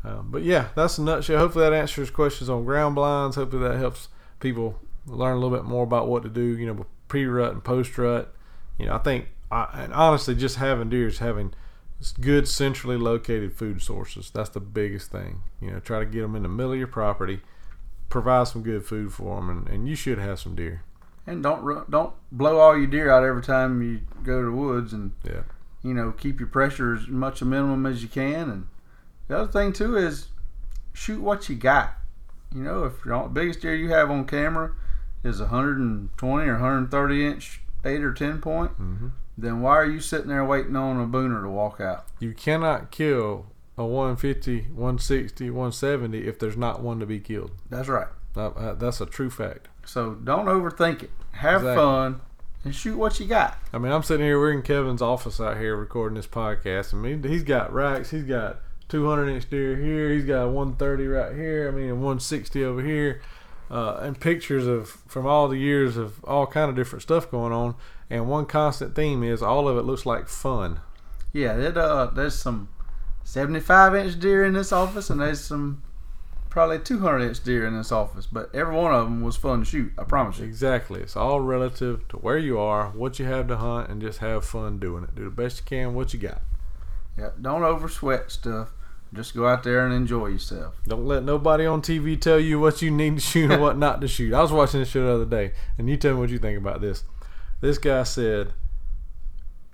[0.05, 1.39] um, but yeah, that's a nutshell.
[1.39, 3.37] Hopefully that answers questions on ground blinds.
[3.37, 4.09] Hopefully that helps
[4.41, 6.57] people learn a little bit more about what to do.
[6.59, 8.35] You know, pre rut and post rut.
[8.79, 11.55] You know, I think, I, and honestly, just having deer is having
[12.21, 14.31] good centrally located food sources.
[14.35, 15.43] That's the biggest thing.
[15.61, 17.41] You know, try to get them in the middle of your property,
[18.09, 20.83] provide some good food for them, and, and you should have some deer.
[21.27, 24.93] And don't don't blow all your deer out every time you go to the woods,
[24.93, 25.43] and Yeah.
[25.85, 28.51] you know keep your pressure as much a minimum as you can.
[28.51, 28.67] And
[29.29, 30.29] the other thing too is
[30.93, 31.95] shoot what you got.
[32.55, 34.73] You know, if the biggest deer you have on camera
[35.25, 39.09] is a 120 or 130 inch eight or ten point, hmm
[39.39, 42.05] then why are you sitting there waiting on a booner to walk out?
[42.21, 43.47] You cannot kill
[43.79, 47.51] a 150, 160, 170 if there's not one to be killed.
[47.71, 48.09] That's right.
[48.37, 49.69] Uh, that's a true fact.
[49.87, 51.11] So don't overthink it.
[51.33, 51.83] Have Exactly.
[51.83, 52.21] fun
[52.63, 53.57] and shoot what you got.
[53.73, 54.39] I mean, I'm sitting here.
[54.39, 56.93] We're in Kevin's office out here recording this podcast.
[56.93, 58.11] I mean, he's got racks.
[58.11, 58.61] He's got
[58.93, 60.13] 200 inch deer here.
[60.13, 61.67] He's got a 130 right here.
[61.67, 63.23] I mean, a 160 over here,
[63.71, 67.55] uh, and pictures of from all the years of all kind of different stuff going
[67.55, 67.75] on.
[68.11, 70.81] And one constant theme is all of it looks like fun.
[71.33, 72.69] Yeah, it, uh, there's some
[73.25, 75.83] 75 inch deer in this office, and there's some
[76.51, 78.27] probably 200 inch deer in this office.
[78.27, 79.93] But every one of them was fun to shoot.
[79.97, 80.45] I promise you.
[80.45, 81.01] Exactly.
[81.01, 84.45] It's all relative to where you are, what you have to hunt, and just have
[84.45, 85.15] fun doing it.
[85.15, 86.43] Do the best you can, what you got.
[87.17, 88.69] Yeah, don't over sweat stuff.
[89.15, 90.75] Just go out there and enjoy yourself.
[90.87, 94.01] Don't let nobody on TV tell you what you need to shoot and what not
[94.01, 94.33] to shoot.
[94.33, 96.57] I was watching this show the other day, and you tell me what you think
[96.57, 97.05] about this.
[97.61, 98.55] This guy said,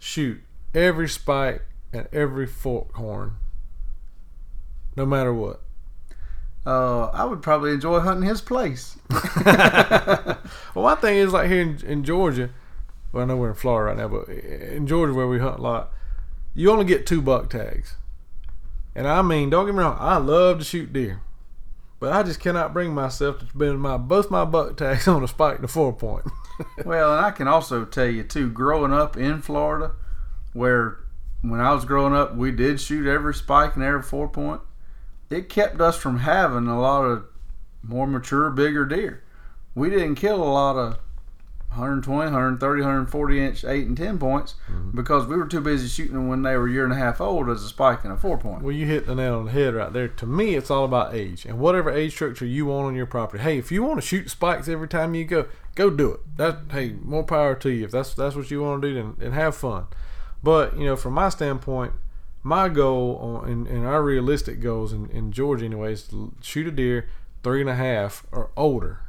[0.01, 0.41] shoot
[0.75, 3.37] every spike and every fork horn,
[4.97, 5.63] no matter what.
[6.67, 8.97] uh, I would probably enjoy hunting his place.
[9.47, 10.37] well,
[10.75, 12.51] my thing is like here in, in Georgia.
[13.13, 15.63] Well, I know we're in Florida right now, but in Georgia where we hunt a
[15.63, 15.93] lot,
[16.55, 17.95] you only get two buck tags.
[18.99, 21.21] And I mean, don't get me wrong, I love to shoot deer,
[22.01, 25.29] but I just cannot bring myself to spend my both my buck tags on a
[25.29, 26.25] spike and a four point.
[26.85, 29.93] well, and I can also tell you too, growing up in Florida,
[30.53, 30.99] where
[31.43, 34.63] when I was growing up, we did shoot every spike and every four point.
[35.31, 37.27] It kept us from having a lot of
[37.85, 39.23] more mature, bigger deer.
[39.77, 40.99] We didn't kill a lot of
[41.71, 44.97] 120, 130, 140 inch 8 and 10 points Mm-hmm.
[44.97, 47.21] because we were too busy shooting them when they were a year and a half
[47.21, 48.63] old as a spike and a four point.
[48.63, 50.09] Well, you hit the nail on the head right there.
[50.09, 53.43] To me, it's all about age and whatever age structure you want on your property.
[53.43, 56.21] Hey, if you want to shoot spikes every time you go, go do it.
[56.37, 57.85] That hey, more power to you.
[57.85, 59.87] If that's that's what you want to do, then, then have fun.
[60.43, 61.93] But you know, from my standpoint,
[62.43, 66.71] my goal on, and, and our realistic goals in, in Georgia, anyways, to shoot a
[66.71, 67.09] deer
[67.43, 69.01] three and a half or older.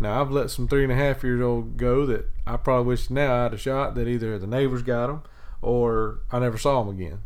[0.00, 3.10] Now I've let some three and a half years old go that I probably wish
[3.10, 5.22] now I'd have shot that either the neighbors got them
[5.60, 7.20] or I never saw them again.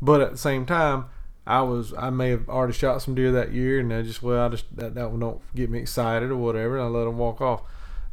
[0.00, 1.06] But at the same time,
[1.46, 4.46] I was I may have already shot some deer that year, and I just well
[4.46, 7.18] I just that that one don't get me excited or whatever, and I let them
[7.18, 7.62] walk off.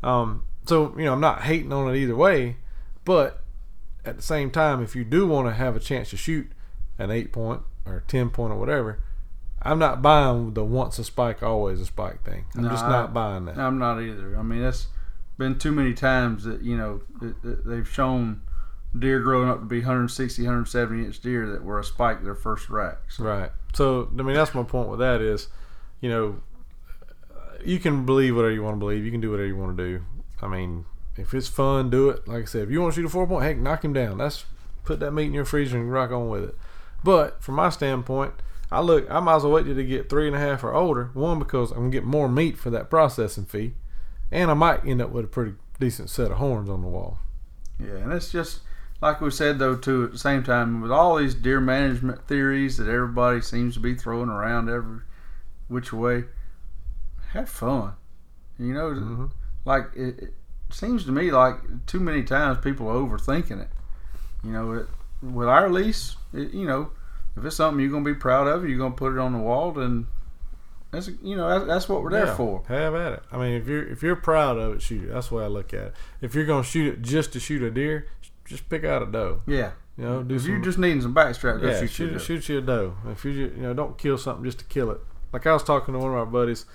[0.01, 2.57] Um, so you know I'm not hating on it either way,
[3.05, 3.43] but
[4.03, 6.51] at the same time, if you do want to have a chance to shoot
[6.97, 9.03] an eight point or ten point or whatever,
[9.61, 12.45] I'm not buying the once a spike always a spike thing.
[12.55, 13.57] I'm No, just I- not buying that.
[13.57, 14.37] I'm not either.
[14.37, 14.87] I mean, that's
[15.37, 18.41] been too many times that, you know, that, that they've shown
[18.97, 22.69] deer growing up to be 160, 170 inch deer that were a spike their first
[22.69, 23.19] racks.
[23.19, 23.51] Right.
[23.73, 25.47] So I mean, that's my point with that is,
[26.01, 26.39] you know,
[27.65, 29.03] you can believe whatever you want to believe.
[29.03, 30.03] You can do whatever you want to do.
[30.41, 32.27] I mean, if it's fun, do it.
[32.27, 34.19] Like I said, if you want to shoot a four point, heck, knock him down.
[34.19, 34.45] That's
[34.85, 36.55] put that meat in your freezer and rock on with it.
[37.03, 38.33] But from my standpoint,
[38.71, 40.73] I look, I might as well wait till they get three and a half or
[40.73, 41.09] older.
[41.13, 43.73] One because I'm gonna get more meat for that processing fee,
[44.31, 47.19] and I might end up with a pretty decent set of horns on the wall.
[47.79, 48.61] Yeah, and it's just
[49.01, 50.03] like we said though too.
[50.05, 53.93] At the same time, with all these deer management theories that everybody seems to be
[53.95, 54.99] throwing around every
[55.69, 56.25] which way,
[57.31, 57.93] have fun.
[58.59, 59.31] You know, Mhm.
[59.65, 60.33] like it, it
[60.71, 63.69] seems to me like too many times people are overthinking it.
[64.43, 64.87] You know, it,
[65.21, 66.89] with our lease, it, you know,
[67.37, 69.71] if it's something you're gonna be proud of, you're gonna put it on the wall,
[69.71, 70.07] then
[70.91, 72.63] that's you know that's, that's what we're there Yeah, for.
[72.67, 73.23] Have at it.
[73.31, 75.13] I mean, if you're if you're proud of it, shoot it.
[75.13, 75.93] That's the way I look at it.
[76.21, 78.07] If you're gonna shoot it just to shoot a deer,
[78.45, 79.41] just pick out a doe.
[79.45, 82.21] Yeah, You know, do if some, you're just needing some backstrap, go yeah, shoot, shoot,
[82.21, 82.95] shoot, you a doe.
[83.11, 84.99] If you you know don't kill something just to kill it.
[85.33, 86.65] Like I was talking to one of our buddies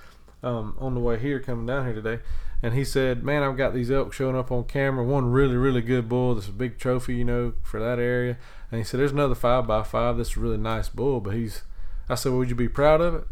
[0.42, 2.22] um, on the way here, coming down here today,
[2.62, 5.05] and he said, "Man, I've got these elk showing up on camera.
[5.05, 6.35] One really really good bull.
[6.35, 8.38] This is a big trophy, you know, for that area."
[8.70, 10.16] And he said, "There's another five by five.
[10.16, 11.62] That's a really nice bull, but he's."
[12.09, 13.25] I said, well, "Would you be proud of it?"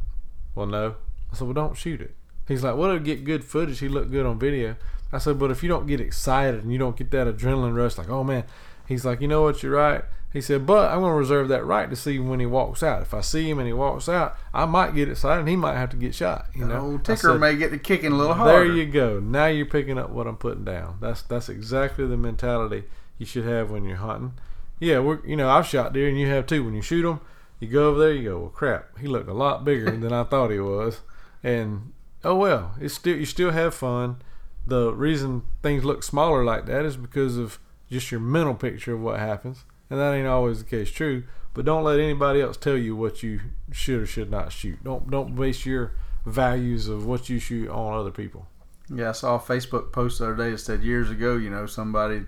[0.55, 0.97] Well, no.
[1.33, 2.15] I said, "Well, don't shoot it."
[2.49, 3.79] He's like, "Well, it'll get good footage.
[3.79, 4.77] He looked good on video."
[5.13, 7.99] I said, "But if you don't get excited and you don't get that adrenaline rush,
[7.99, 8.45] like, oh man,"
[8.87, 9.63] he's like, "You know what?
[9.63, 12.47] You're right." He said, "But I'm going to reserve that right to see when he
[12.47, 13.03] walks out.
[13.03, 15.77] If I see him and he walks out, I might get excited and he might
[15.77, 18.17] have to get shot." You The know, old ticker said, may get the kicking a
[18.17, 18.53] little harder.
[18.65, 19.19] there you go.
[19.19, 20.99] Now you're picking up what I'm putting down.
[21.01, 22.85] That's that's exactly the mentality
[23.19, 24.35] you should have when you're hunting.
[24.79, 26.65] Yeah, we're you know I've shot deer and you have too.
[26.65, 27.21] When you shoot them,
[27.59, 30.23] you go over there, you go, well, crap, he looked a lot bigger than I
[30.25, 31.01] thought he was,
[31.43, 31.93] and
[32.25, 34.23] oh well, it's still you still have fun.
[34.67, 37.59] The reason things look smaller like that is because of
[37.91, 41.25] just your mental picture of what happens, and that ain't always the case true.
[41.53, 43.41] But don't let anybody else tell you what you
[43.73, 44.83] should or should not shoot.
[44.85, 45.93] Don't don't base your
[46.25, 48.47] values of what you shoot on other people.
[48.93, 51.67] Yeah, I saw a Facebook post the other day that said years ago, you know,
[51.67, 52.23] somebody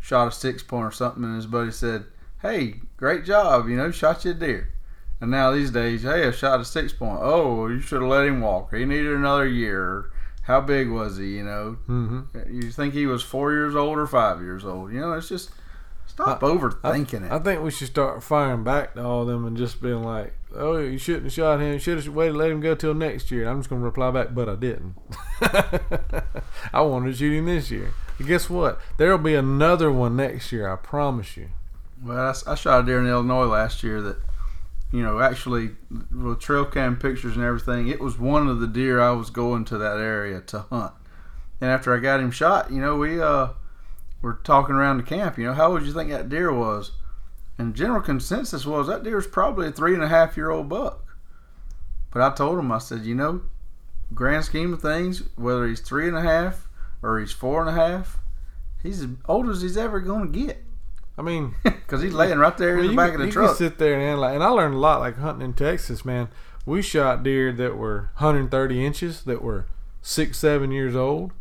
[0.00, 2.04] shot a six point or something, and his buddy said,
[2.42, 4.68] "Hey, great job, you know, shot you a deer."
[5.20, 7.20] And now these days, hey, I shot a six point.
[7.22, 8.74] Oh, you should have let him walk.
[8.74, 10.10] He needed another year.
[10.42, 11.36] How big was he?
[11.36, 12.52] You know, Mm-hmm.
[12.54, 14.92] you think he was four years old or five years old?
[14.92, 15.50] You know, it's just
[16.14, 17.32] stop overthinking I it.
[17.32, 20.32] I think we should start firing back to all of them and just being like,
[20.54, 21.72] "Oh, you shouldn't have shot him.
[21.72, 24.10] You should have waited, let him go till next year." And I'm just gonna reply
[24.10, 24.94] back, "But I didn't.
[26.72, 27.92] I wanted to shoot him this year.
[28.18, 28.80] And guess what?
[28.96, 30.72] There'll be another one next year.
[30.72, 31.48] I promise you."
[32.02, 34.18] Well, I shot a deer in Illinois last year that,
[34.92, 35.70] you know, actually
[36.12, 39.64] with trail cam pictures and everything, it was one of the deer I was going
[39.66, 40.92] to that area to hunt.
[41.60, 43.48] And after I got him shot, you know, we uh
[44.24, 45.38] were talking around the camp.
[45.38, 46.92] You know, how would you think that deer was?
[47.58, 50.68] And general consensus was that deer was probably a three and a half year old
[50.68, 51.16] buck.
[52.10, 53.42] But I told him, I said, you know,
[54.14, 56.68] grand scheme of things, whether he's three and a half
[57.02, 58.18] or he's four and a half,
[58.82, 60.64] he's as old as he's ever going to get.
[61.18, 63.32] I mean, Because he's laying right there in the you back can- of the you
[63.32, 63.48] truck.
[63.50, 64.34] can sit there and analyze.
[64.34, 66.28] And I learned a lot, like hunting in Texas, man.
[66.66, 69.66] we shot deer that were 130 inches that were
[70.02, 71.32] six, seven years old,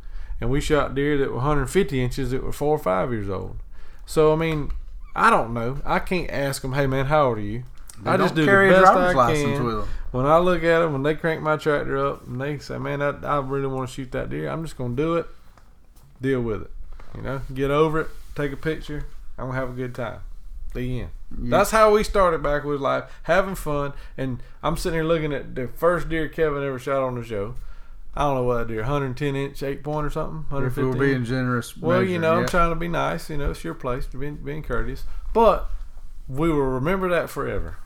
[0.43, 3.56] and we shot deer that were 150 inches that were four or five years old.
[4.06, 4.73] So I mean,
[5.15, 5.77] I don't know.
[5.86, 7.63] I can't ask them, "Hey man, how old are you?"
[8.01, 9.63] They I just carry the best I license can.
[9.63, 9.88] with.
[10.12, 13.01] When I look at them, when they crank my tractor up and they say, "Man,
[13.01, 15.27] I, I really want to shoot that deer," I'm just gonna do it.
[16.21, 16.71] Deal with it.
[17.15, 18.08] You know, get over it.
[18.36, 19.06] Take a picture.
[19.38, 20.19] I'm gonna have a good time.
[20.73, 21.12] The end.
[21.32, 23.93] That's how we started Backwoods Life, having fun.
[24.17, 27.56] And I'm sitting here looking at the first deer Kevin ever shot on the show.
[28.15, 30.88] I don't know what deer, 110 inch, eight point or something, If we 115.
[30.89, 31.76] were being generous.
[31.76, 33.30] Well, you measure, know, I'm trying to be nice.
[33.30, 35.04] You know, it's your place to be being courteous.
[35.34, 35.67] But
[36.28, 37.78] we will remember that forever.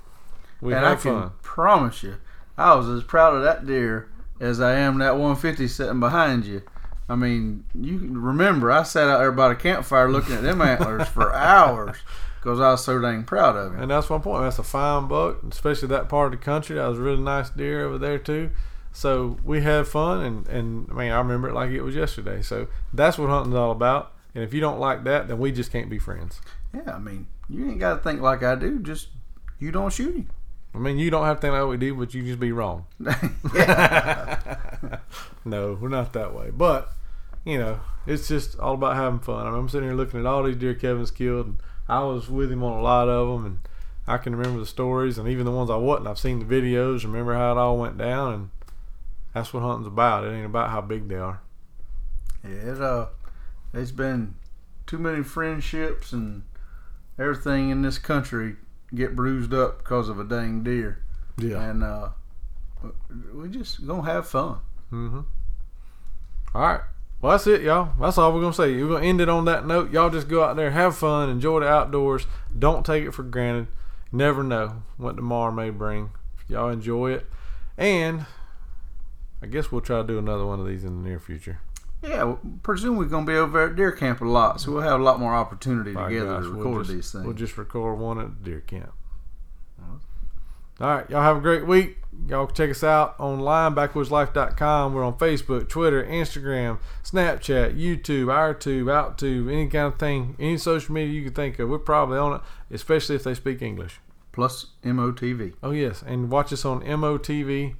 [0.59, 1.31] We and I can fun.
[1.41, 2.17] promise you,
[2.57, 4.09] I was as proud of that deer
[4.39, 6.61] as I am that 150 sitting behind you.
[7.09, 11.07] I mean, you remember I sat out there by the campfire looking at them antlers
[11.07, 11.95] for hours
[12.41, 13.81] because I was so dang proud of him.
[13.81, 14.43] And that's my point.
[14.43, 16.75] That's a fine buck, especially that part of the country.
[16.75, 18.49] That was a really nice deer over there too.
[18.97, 22.41] So we had fun, and and I mean I remember it like it was yesterday.
[22.41, 24.11] So that's what hunting's all about.
[24.33, 26.41] And if you don't like that, then we just can't be friends.
[26.73, 28.79] Yeah, I mean, you ain't got to think like I do.
[28.79, 29.09] Just
[29.59, 30.31] you don't shoot him.
[30.73, 32.87] I mean, you don't have to think like we do, but you just be wrong.
[35.45, 36.49] no, we're not that way.
[36.49, 36.91] But
[37.45, 39.45] you know, it's just all about having fun.
[39.45, 41.57] I mean, I'm sitting here looking at all these deer Kevin's killed, and
[41.87, 43.59] I was with him on a lot of them, and
[44.07, 46.07] I can remember the stories, and even the ones I wasn't.
[46.07, 48.49] I've seen the videos, remember how it all went down, and
[49.37, 50.23] that's what hunting's about.
[50.23, 51.41] It ain't about how big they are.
[52.43, 53.07] Yeah, it, uh,
[53.73, 54.35] it's been
[54.85, 56.43] too many friendships and
[57.19, 58.55] everything in this country
[58.95, 61.03] get bruised up because of a dang deer.
[61.37, 61.61] Yeah.
[61.61, 62.09] And uh,
[63.33, 64.59] we just gonna have fun.
[64.91, 65.21] Mm-hmm.
[66.55, 66.81] All right.
[67.21, 67.91] Well, that's it, y'all.
[67.99, 68.81] That's all we're gonna say.
[68.81, 69.91] We're gonna end it on that note.
[69.91, 72.25] Y'all just go out there, have fun, enjoy the outdoors.
[72.57, 73.67] Don't take it for granted.
[74.11, 76.11] Never know what tomorrow may bring.
[76.47, 77.27] Y'all enjoy it,
[77.77, 78.25] and
[79.41, 81.59] I guess we'll try to do another one of these in the near future.
[82.03, 84.99] Yeah, well, presume we're gonna be over at deer camp a lot, so we'll have
[84.99, 87.25] a lot more opportunity My together gosh, to we'll record just- these things.
[87.25, 88.91] We'll just record one at deer camp.
[90.79, 91.97] All right, y'all have a great week.
[92.27, 94.93] Y'all can check us out online, backwoodslife.com.
[94.93, 100.93] We're on Facebook, Twitter, Instagram, Snapchat, YouTube, OurTube, OutTube, any kind of thing, any social
[100.93, 101.67] media you can think of.
[101.69, 103.99] We're probably on it, especially if they speak English.
[104.31, 105.53] Plus MOTV.
[105.63, 107.73] Oh yes, and watch us on MOTV.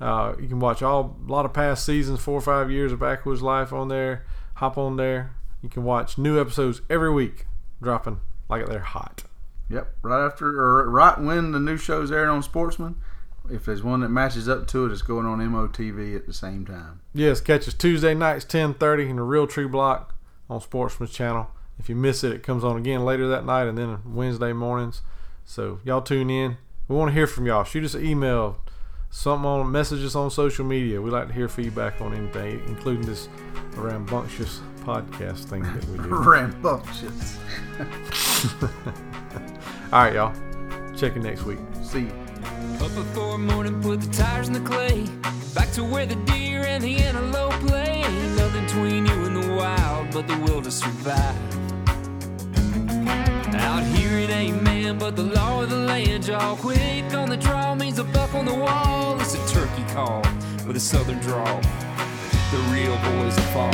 [0.00, 2.98] Uh, you can watch all a lot of past seasons, four or five years of
[2.98, 4.24] Backwoods Life on there.
[4.54, 5.34] Hop on there.
[5.62, 7.46] You can watch new episodes every week,
[7.80, 9.24] dropping like they're hot.
[9.68, 12.96] Yep, right after or right when the new show's airing on Sportsman.
[13.50, 16.64] If there's one that matches up to it, it's going on MOTV at the same
[16.66, 17.00] time.
[17.14, 20.14] Yes, catch us Tuesday nights, ten thirty in the Realtree Block
[20.50, 21.48] on Sportsman's Channel.
[21.78, 25.02] If you miss it, it comes on again later that night and then Wednesday mornings.
[25.44, 26.58] So y'all tune in.
[26.86, 27.64] We want to hear from y'all.
[27.64, 28.58] Shoot us an email,
[29.12, 31.00] something on messages on social media.
[31.00, 33.28] We like to hear feedback on anything, including this
[33.76, 36.08] rambunctious podcast thing that we do.
[36.10, 37.38] Rambunctious.
[39.92, 40.34] All right, y'all.
[40.96, 41.58] Check you next week.
[41.82, 42.12] See you.
[42.80, 45.06] Up before morning, put the tires in the clay.
[45.54, 48.00] Back to where the deer and the antelope play.
[48.36, 51.51] Nothing between you and the wild, but the will to survive.
[54.32, 56.26] Man, but the law of the land.
[56.26, 59.20] Y'all quick on the draw means a buck on the wall.
[59.20, 60.22] It's a turkey call
[60.66, 61.60] with a southern drawl.
[62.50, 63.70] The real boys of fall.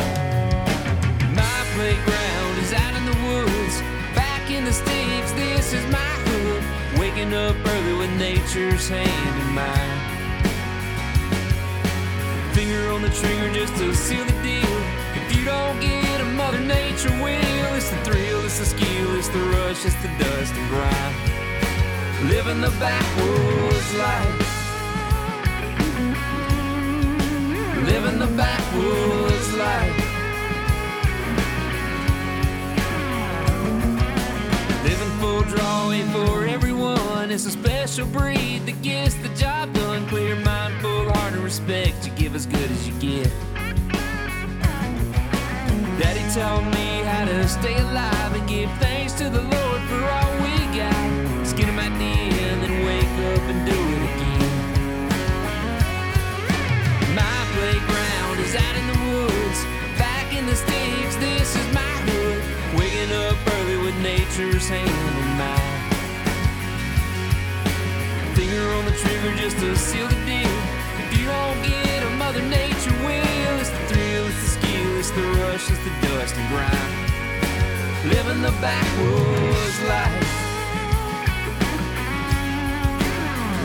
[1.33, 3.81] My playground is out in the woods,
[4.17, 5.31] back in the sticks.
[5.33, 7.01] This is my hood.
[7.01, 10.01] Waking up early with nature's hand in mine.
[12.53, 14.77] Finger on the trigger just to seal the deal.
[15.15, 16.08] If you don't get
[16.39, 20.55] Mother Nature will, it's the thrill, it's the skill, it's the rush, it's the dust
[20.55, 21.17] and grind.
[22.31, 24.39] Living the backwoods life.
[27.85, 29.97] Living the backwoods life.
[34.85, 37.33] Living full draw ain't for everyone.
[37.33, 40.07] It's a special breed that gets the job done.
[40.07, 42.07] Clear mind, full heart, and respect.
[42.07, 43.48] You give as good as you get.
[46.39, 50.55] Taught me how to stay alive and give thanks to the Lord for all we
[50.79, 50.95] got.
[51.89, 54.51] At the end, then wake up and do it again.
[57.15, 59.61] My playground is out in the woods,
[59.99, 61.17] back in the sticks.
[61.17, 62.41] This is my hood.
[62.79, 64.89] Waking up early with nature's hand
[65.23, 65.83] in mine.
[68.37, 70.59] Finger on the trigger just to seal the deal.
[71.03, 72.68] If you don't get a Mother Nature
[75.09, 76.77] it's the rush, it's the dust and grind.
[78.09, 80.25] Living the backwoods life.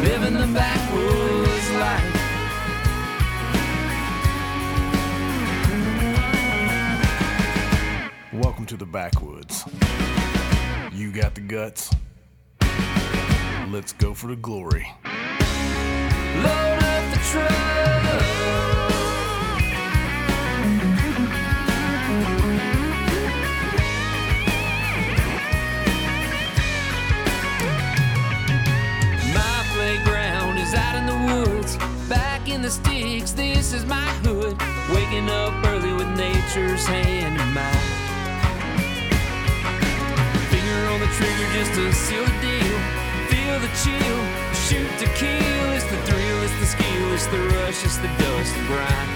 [0.04, 2.14] Living the backwoods life.
[8.32, 9.66] Welcome to the backwoods.
[10.94, 11.94] You got the guts.
[13.70, 14.88] Let's go for the glory.
[16.38, 18.03] Load up the truck.
[32.74, 33.32] Sticks.
[33.32, 34.58] This is my hood.
[34.94, 37.90] Waking up early with nature's hand in mine.
[40.50, 42.78] Finger on the trigger just to seal the deal.
[43.30, 44.20] Feel the chill,
[44.66, 45.66] shoot to kill.
[45.78, 49.10] It's the thrill, it's the skill, it's the rush, it's the dust and grind.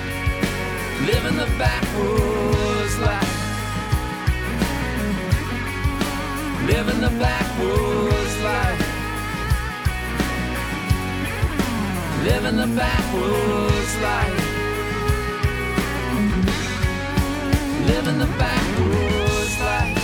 [1.10, 3.36] Living the backwoods life.
[6.68, 8.97] Living the backwoods life.
[12.24, 14.44] living the backwoods life.
[17.88, 19.97] Living the backwoods life.